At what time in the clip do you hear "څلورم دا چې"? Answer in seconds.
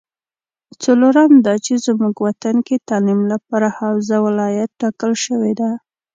0.83-1.73